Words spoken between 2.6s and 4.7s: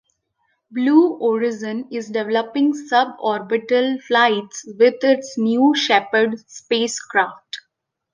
suborbital flights